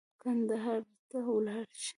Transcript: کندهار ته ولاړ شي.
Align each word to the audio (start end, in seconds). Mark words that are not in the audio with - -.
کندهار 0.21 0.81
ته 1.09 1.17
ولاړ 1.35 1.65
شي. 1.83 1.89